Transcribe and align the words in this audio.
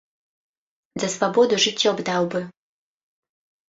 За 1.03 1.11
свабоду 1.17 1.53
жыццё 1.69 1.89
б 2.01 2.09
даў 2.11 2.23
бы! 2.35 2.39